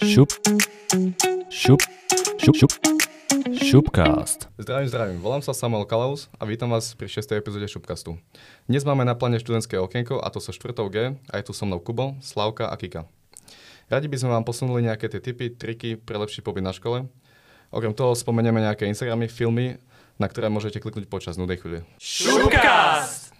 [0.00, 0.32] Šup,
[1.52, 1.80] šup,
[2.40, 2.72] šup, šup,
[3.52, 4.48] šupcast.
[4.56, 5.18] Zdravím, zdravím.
[5.20, 7.36] Volám sa Samuel Kalaus a vítam vás pri 6.
[7.36, 8.16] epizóde Šupcastu.
[8.64, 10.72] Dnes máme na pláne študentské okienko a to so 4.
[10.88, 13.04] G a je tu so mnou Kubo, Slavka a Kika.
[13.92, 17.04] Radi by sme vám posunuli nejaké tie tipy, triky pre lepší pobyt na škole.
[17.68, 19.76] Okrem toho spomenieme nejaké Instagramy, filmy,
[20.16, 21.84] na ktoré môžete kliknúť počas nudej chvíle.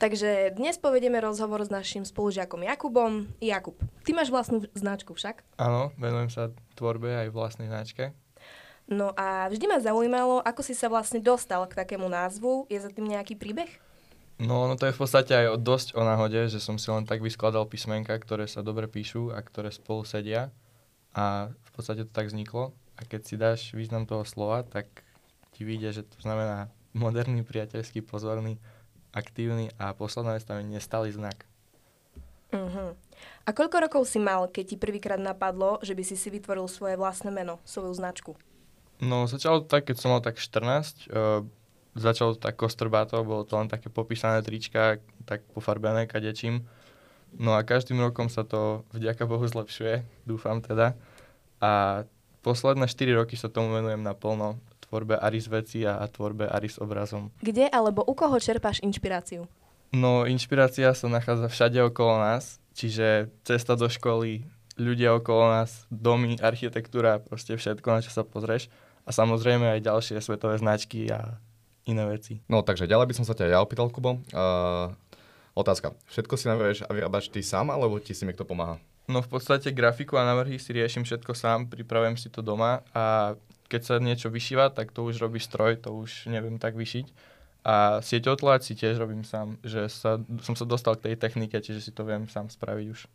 [0.00, 3.28] Takže dnes povedieme rozhovor s našim spolužiakom Jakubom.
[3.36, 5.44] Jakub, ty máš vlastnú značku však?
[5.60, 8.16] Áno, venujem sa tvorbe aj vlastnej značke.
[8.88, 12.64] No a vždy ma zaujímalo, ako si sa vlastne dostal k takému názvu.
[12.72, 13.68] Je za tým nejaký príbeh?
[14.40, 17.04] No, no to je v podstate aj o- dosť o náhode, že som si len
[17.04, 20.48] tak vyskladal písmenka, ktoré sa dobre píšu a ktoré spolu sedia.
[21.12, 22.72] A v podstate to tak vzniklo.
[22.96, 24.88] A keď si dáš význam toho slova, tak
[25.52, 28.56] ti vyjde, že to znamená moderný, priateľský, pozorný,
[29.10, 31.46] aktívny a posledná vec tam je nestály znak.
[32.50, 32.98] Uh-huh.
[33.46, 36.98] A koľko rokov si mal, keď ti prvýkrát napadlo, že by si si vytvoril svoje
[36.98, 38.34] vlastné meno, svoju značku?
[38.98, 41.08] No, začalo to tak, keď som mal tak 14.
[41.08, 41.46] Uh,
[41.94, 46.66] začalo to tak kostrbáto, bolo to len také popísané trička, tak pofarbené kadečím.
[47.38, 50.98] No a každým rokom sa to vďaka Bohu zlepšuje, dúfam teda.
[51.62, 52.02] A
[52.42, 54.58] posledné 4 roky sa tomu venujem naplno
[54.90, 57.30] tvorbe Aris veci a, a tvorbe Aris obrazom.
[57.38, 59.46] Kde alebo u koho čerpáš inšpiráciu?
[59.94, 64.42] No, inšpirácia sa nachádza všade okolo nás, čiže cesta do školy,
[64.74, 68.66] ľudia okolo nás, domy, architektúra, proste všetko, na čo sa pozrieš.
[69.06, 71.38] A samozrejme aj ďalšie svetové značky a
[71.86, 72.38] iné veci.
[72.46, 74.22] No takže ďalej by som sa ťa ja opýtal, Kubo.
[74.30, 74.94] Uh,
[75.58, 75.94] otázka.
[76.06, 78.78] Všetko si navrhuješ a vyrábaš ty sám, alebo ti si niekto pomáha?
[79.10, 83.34] No v podstate grafiku a návrhy si riešim všetko sám, pripravujem si to doma a
[83.70, 87.06] keď sa niečo vyšíva, tak to už robí stroj, to už neviem tak vyšiť.
[87.62, 91.78] A sieťotláč si tiež robím sám, že sa, som sa dostal k tej technike, čiže
[91.78, 93.06] si to viem sám spraviť už.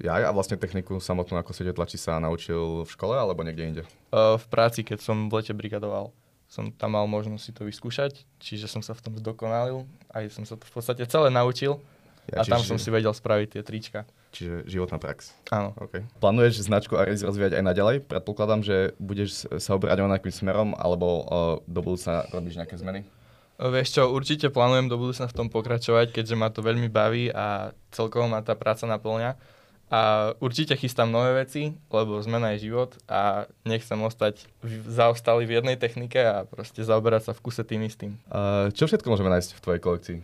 [0.00, 3.82] Ja a vlastne techniku samotnú ako sieťotlači sa naučil v škole alebo niekde inde?
[4.12, 6.12] Uh, v práci, keď som v lete brigadoval,
[6.46, 10.44] som tam mal možnosť si to vyskúšať, čiže som sa v tom zdokonalil, aj som
[10.44, 11.80] sa to v podstate celé naučil
[12.28, 14.00] Ja, a tam som si vedel spraviť tie trička.
[14.36, 15.32] Čiže životná prax.
[15.48, 15.72] Áno.
[15.80, 16.04] Okay.
[16.20, 17.96] Plánuješ značku Aris rozvíjať aj naďalej?
[18.04, 21.24] Predpokladám, že budeš sa obrať nejakým smerom, alebo uh,
[21.64, 23.08] do budúcna robíš nejaké zmeny?
[23.56, 27.72] Vieš čo, určite plánujem do budúcna v tom pokračovať, keďže ma to veľmi baví a
[27.88, 29.40] celkovo ma tá práca naplňa.
[29.86, 35.62] A určite chystám nové veci, lebo zmena je život a nechcem ostať v- zaostalý v
[35.62, 38.18] jednej technike a proste zaoberať sa v kuse tým istým.
[38.28, 40.18] Uh, čo všetko môžeme nájsť v tvojej kolekcii?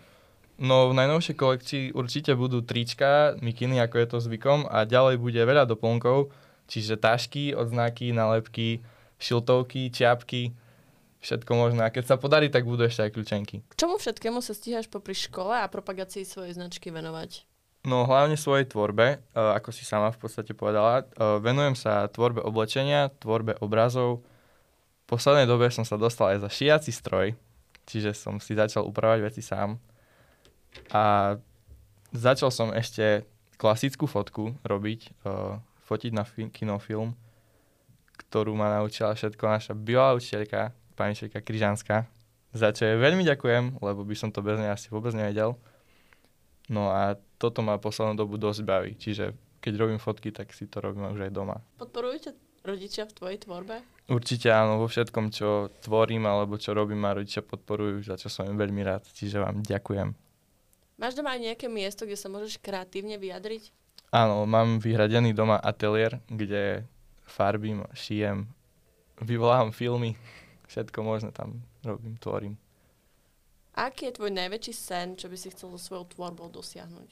[0.61, 5.41] No v najnovšej kolekcii určite budú trička, mikiny, ako je to zvykom a ďalej bude
[5.41, 6.31] veľa doplnkov,
[6.69, 8.85] čiže tašky, odznaky, nálepky,
[9.17, 10.53] šiltovky, čiapky,
[11.23, 11.89] všetko možné.
[11.89, 13.57] A keď sa podarí, tak budú ešte aj kľúčenky.
[13.63, 17.47] K čomu všetkému sa stíhaš popri škole a propagácii svojej značky venovať?
[17.83, 21.03] No hlavne svojej tvorbe, uh, ako si sama v podstate povedala.
[21.19, 24.23] Uh, venujem sa tvorbe oblečenia, tvorbe obrazov.
[25.03, 27.35] V poslednej dobe som sa dostal aj za šiaci stroj,
[27.91, 29.83] čiže som si začal upravať veci sám.
[30.93, 31.37] A
[32.13, 33.25] začal som ešte
[33.57, 35.57] klasickú fotku robiť, uh,
[35.87, 37.15] fotiť na fi- kinofilm,
[38.29, 41.97] ktorú ma naučila všetko naša bývalá učiteľka, pani učiteľka Kryžanská,
[42.53, 45.57] za čo jej veľmi ďakujem, lebo by som to bez nej asi vôbec nevedel.
[46.69, 50.83] No a toto ma poslednú dobu dosť baví, čiže keď robím fotky, tak si to
[50.83, 51.63] robím už aj doma.
[51.79, 52.33] Podporujú ťa
[52.67, 53.83] rodičia v tvojej tvorbe?
[54.11, 58.47] Určite áno, vo všetkom, čo tvorím alebo čo robím, ma rodičia podporujú, za čo som
[58.51, 60.15] im veľmi rád, čiže vám ďakujem.
[61.03, 63.75] Máš doma aj nejaké miesto, kde sa môžeš kreatívne vyjadriť?
[64.15, 66.87] Áno, mám vyhradený doma ateliér, kde
[67.27, 68.47] farbím, šijem,
[69.19, 70.15] vyvolávam filmy,
[70.71, 72.55] všetko možné tam robím, tvorím.
[73.75, 77.11] Aký je tvoj najväčší sen, čo by si chcel so svojou tvorbou dosiahnuť?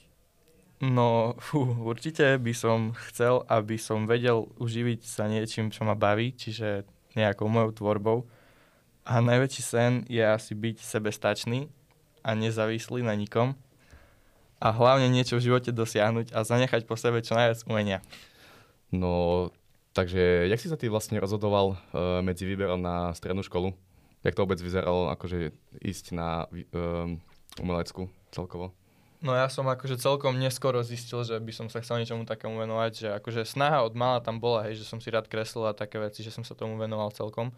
[0.87, 6.31] No, fú, určite by som chcel, aby som vedel uživiť sa niečím, čo ma baví,
[6.31, 6.87] čiže
[7.19, 8.23] nejakou mojou tvorbou.
[9.03, 11.67] A najväčší sen je asi byť sebestačný
[12.23, 13.59] a nezávislý na nikom.
[14.61, 17.99] A hlavne niečo v živote dosiahnuť a zanechať po sebe čo najviac umenia.
[18.93, 19.49] No,
[19.97, 23.73] takže jak si sa ty vlastne rozhodoval uh, medzi výberom na strednú školu?
[24.21, 25.49] Jak to vôbec vyzeralo, akože
[25.81, 27.17] ísť na um,
[27.57, 28.69] umeleckú celkovo?
[29.21, 32.91] No ja som akože celkom neskoro zistil, že by som sa chcel niečomu takému venovať,
[32.93, 36.01] že akože snaha od mala tam bola, hej, že som si rád kreslil a také
[36.01, 37.53] veci, že som sa tomu venoval celkom.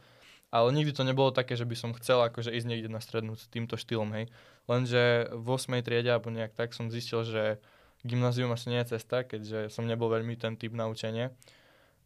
[0.53, 3.49] Ale nikdy to nebolo také, že by som chcel akože ísť niekde na strednú s
[3.49, 4.29] týmto štýlom, hej.
[4.69, 5.81] Lenže v 8.
[5.81, 7.57] triede alebo nejak tak som zistil, že
[8.05, 11.33] gymnázium asi nie je cesta, keďže som nebol veľmi ten typ na učenie.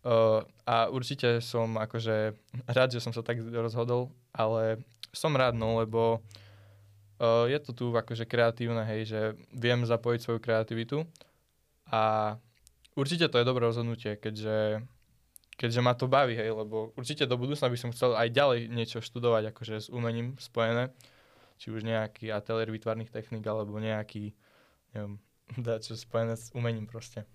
[0.08, 2.38] Uh, a určite som akože
[2.72, 4.80] rád, že som sa tak rozhodol, ale
[5.12, 6.24] som rád, no, lebo
[7.20, 9.22] uh, je to tu akože kreatívne, hej, že
[9.52, 11.04] viem zapojiť svoju kreativitu
[11.92, 12.36] a
[12.96, 14.88] určite to je dobré rozhodnutie, keďže
[15.58, 19.02] keďže ma to baví, hej, lebo určite do budúcna by som chcel aj ďalej niečo
[19.02, 20.94] študovať, akože s umením spojené,
[21.58, 24.38] či už nejaký ateliér výtvarných techník, alebo nejaký,
[24.94, 25.18] neviem,
[25.84, 27.26] čo spojené s umením proste.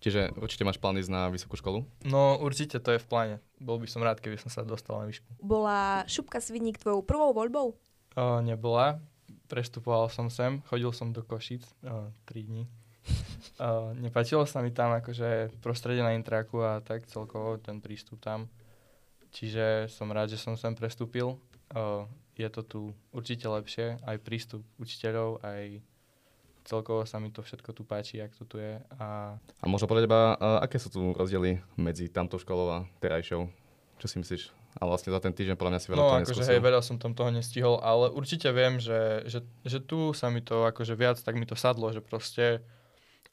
[0.00, 1.84] Čiže určite máš plán ísť na vysokú školu?
[2.08, 3.36] No určite to je v pláne.
[3.60, 5.28] Bol by som rád, keby som sa dostal na výšku.
[5.44, 7.76] Bola šupka Svidník tvojou prvou voľbou?
[8.16, 8.96] O, nebola.
[9.52, 12.64] Prestupoval som sem, chodil som do Košic o, 3 dní.
[13.60, 18.48] O, nepáčilo sa mi tam akože prostredie na intraku a tak celkovo ten prístup tam.
[19.30, 21.36] Čiže som rád, že som sem prestúpil.
[21.36, 22.08] O,
[22.40, 22.80] je to tu
[23.12, 25.84] určite lepšie, aj prístup učiteľov, aj
[26.64, 28.80] celkovo sa mi to všetko tu páči, jak to tu je.
[28.96, 29.36] A...
[29.36, 33.44] A možno podľa teba, uh, aké sú tu rozdiely medzi tamtou školou a terajšou?
[34.00, 34.42] Čo si myslíš?
[34.78, 36.96] A vlastne za ten týždeň podľa mňa si veľa No toho akože hej, veľa som
[36.96, 41.18] tam toho nestihol, ale určite viem, že, že, že tu sa mi to akože viac,
[41.18, 42.62] tak mi to sadlo, že proste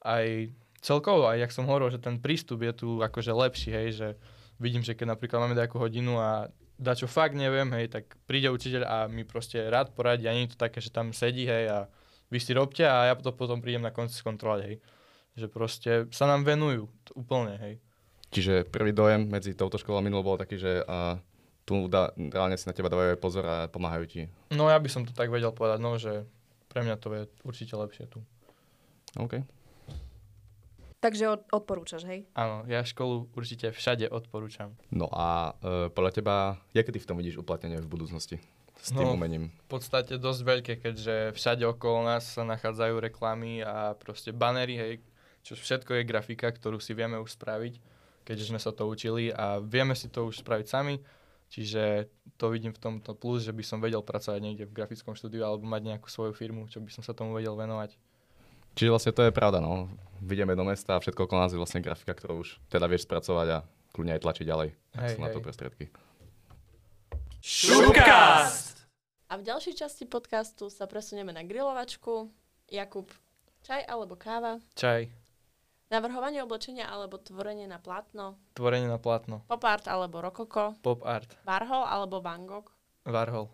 [0.08, 0.48] aj
[0.80, 4.08] celkovo, aj jak som hovoril, že ten prístup je tu akože lepší, hej, že
[4.56, 8.48] vidím, že keď napríklad máme nejakú hodinu a dá čo fakt neviem, hej, tak príde
[8.48, 11.68] učiteľ a mi proste rád poradí a nie je to také, že tam sedí, hej,
[11.68, 11.78] a
[12.32, 14.76] vy si robte a ja to potom prídem na konci skontrolovať, hej.
[15.38, 17.74] Že proste sa nám venujú úplne, hej.
[18.28, 21.16] Čiže prvý dojem medzi touto školou a minulou bol taký, že uh,
[21.64, 24.22] tu dá, reálne si na teba dávajú aj pozor a pomáhajú ti.
[24.52, 26.28] No ja by som to tak vedel povedať, no, že
[26.68, 28.20] pre mňa to je určite lepšie tu.
[29.16, 29.40] OK.
[30.98, 32.26] Takže od, odporúčaš, hej?
[32.34, 34.74] Áno, ja školu určite všade odporúčam.
[34.90, 36.34] No a uh, podľa teba,
[36.74, 38.42] jaké ty v tom vidíš uplatnenie v budúcnosti
[38.82, 39.14] s tým No.
[39.14, 39.54] umením?
[39.70, 44.92] V podstate dosť veľké, keďže všade okolo nás sa nachádzajú reklamy a proste banery, hej,
[45.46, 47.78] čo všetko je grafika, ktorú si vieme už spraviť,
[48.26, 50.98] keďže sme sa to učili a vieme si to už spraviť sami,
[51.46, 55.46] čiže to vidím v tomto plus, že by som vedel pracovať niekde v grafickom štúdiu
[55.46, 57.94] alebo mať nejakú svoju firmu, čo by som sa tomu vedel venovať.
[58.78, 59.90] Čiže vlastne to je pravda, no.
[60.18, 63.48] Vidíme do mesta a všetko okolo nás je vlastne grafika, ktorú už teda vieš spracovať
[63.54, 63.58] a
[63.94, 64.68] kľudne aj tlačiť ďalej.
[64.98, 65.84] Ak Hej, sú na to prostriedky.
[69.28, 72.32] A v ďalšej časti podcastu sa presunieme na grilovačku.
[72.68, 73.08] Jakub,
[73.62, 74.58] čaj alebo káva?
[74.74, 75.08] Čaj,
[75.88, 78.36] Navrhovanie oblečenia alebo tvorenie na plátno?
[78.52, 80.76] tvorenie na plátno, Pop art alebo rokoko?
[80.84, 82.68] pop art, Warhol alebo Van Gogh?
[83.08, 83.48] Warhol,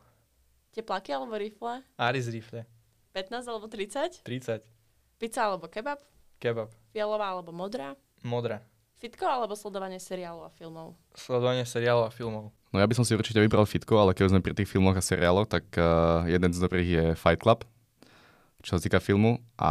[0.75, 1.87] Teplaky alebo rifle?
[1.95, 2.67] Aris Rifle,
[3.15, 4.27] 15 alebo 30?
[4.27, 4.67] 30,
[5.23, 6.03] Pizza alebo kebab?
[6.39, 7.95] Kebab, Fialová alebo modrá?
[8.25, 8.63] modrá,
[8.99, 10.97] Fitko alebo sledovanie seriálov a filmov?
[11.13, 12.55] sledovanie seriálov a filmov.
[12.75, 15.03] No ja by som si určite vybral fitko, ale keď sme pri tých filmoch a
[15.05, 17.63] seriáloch, tak uh, jeden z dobrých je Fight Club,
[18.67, 19.39] čo sa týka filmu.
[19.55, 19.71] A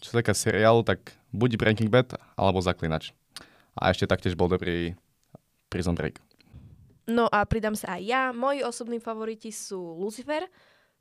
[0.00, 3.12] čo sa týka seriálu, tak buď Breaking Bad, alebo Zaklinač.
[3.76, 4.96] A ešte taktiež bol dobrý
[5.68, 6.16] Prison Break.
[7.04, 8.22] No a pridám sa aj ja.
[8.32, 10.48] Moji osobní favoriti sú Lucifer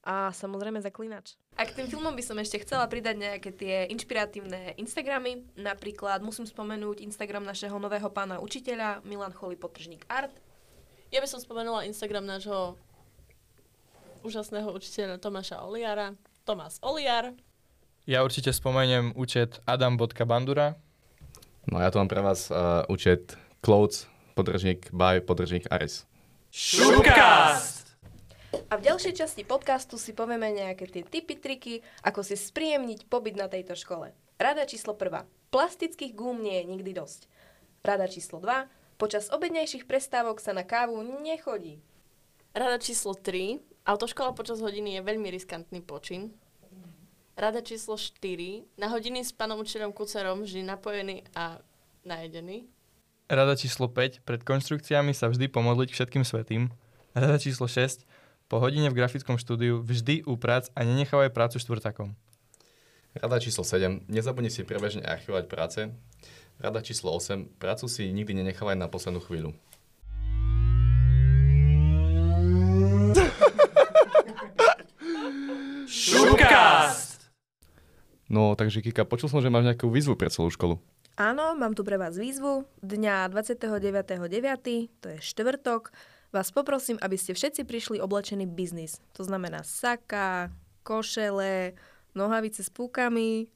[0.03, 1.39] a samozrejme Zaklinač.
[1.55, 5.47] A k tým filmom by som ešte chcela pridať nejaké tie inšpiratívne Instagramy.
[5.55, 10.35] Napríklad musím spomenúť Instagram našeho nového pána učiteľa Milan Choli Potržník Art.
[11.09, 12.75] Ja by som spomenula Instagram nášho
[14.27, 16.13] úžasného učiteľa Tomáša Oliara.
[16.43, 17.31] Tomás Oliar.
[18.03, 20.75] Ja určite spomeniem účet adam.bandura,
[21.63, 26.03] No ja tu mám pre vás uh, účet Clothes, podržník by, podržník Aris.
[28.73, 33.37] A v ďalšej časti podcastu si povieme nejaké tie tipy, triky, ako si spríjemniť pobyt
[33.37, 34.17] na tejto škole.
[34.41, 35.29] Rada číslo 1.
[35.53, 37.29] Plastických gúm nie je nikdy dosť.
[37.85, 38.97] Rada číslo 2.
[38.97, 41.85] Počas obednejších prestávok sa na kávu nechodí.
[42.57, 43.61] Rada číslo 3.
[43.85, 46.33] Autoškola počas hodiny je veľmi riskantný počin.
[47.37, 48.25] Rada číslo 4.
[48.81, 51.61] Na hodiny s pánom učiteľom Kucerom vždy napojený a
[52.09, 52.65] najedený.
[53.29, 54.25] Rada číslo 5.
[54.25, 56.73] Pred konštrukciami sa vždy pomodliť k všetkým svetým.
[57.13, 58.22] Rada číslo 6.
[58.53, 62.13] Po hodine v grafickom štúdiu vždy uprac a nenechávaj prácu štvrtakom.
[63.17, 64.05] Rada číslo 7.
[64.05, 65.89] Nezabudni si prebežne archivovať práce.
[66.61, 67.49] Rada číslo 8.
[67.57, 69.57] Prácu si nikdy nenechávaj na poslednú chvíľu.
[78.29, 80.77] No, takže Kika, počul som, že máš nejakú výzvu pre celú školu.
[81.17, 82.69] Áno, mám tu pre vás výzvu.
[82.85, 85.89] Dňa 29.9., to je štvrtok,
[86.33, 88.97] vás poprosím, aby ste všetci prišli oblečení biznis.
[89.13, 90.49] To znamená saka,
[90.81, 91.77] košele,
[92.17, 93.47] nohavice s púkami,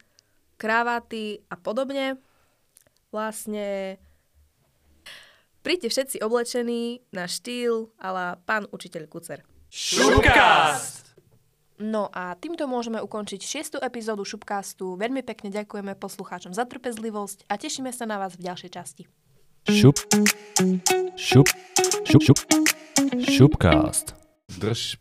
[0.61, 2.21] kravaty a podobne.
[3.09, 3.97] Vlastne
[5.65, 9.41] príďte všetci oblečení na štýl ala pán učiteľ Kucer.
[11.77, 14.97] No a týmto môžeme ukončiť šiestu epizódu Šupcastu.
[14.97, 19.03] Veľmi pekne ďakujeme poslucháčom za trpezlivosť a tešíme sa na vás v ďalšej časti.
[19.69, 20.01] Šup.
[21.13, 21.47] Šup.
[22.07, 22.66] Šup, šup.
[23.15, 24.15] Šupcast.
[24.59, 24.95] Drž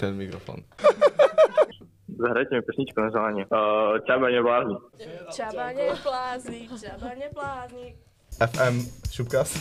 [0.00, 0.64] ten mikrofón.
[2.08, 3.44] Zahrajte mi pesničku na želanie.
[3.52, 4.76] Uh, Čaba neblázni.
[5.36, 7.86] Čaba neplázni, čaba neplázni.
[8.40, 8.76] FM
[9.12, 9.56] Šupcast.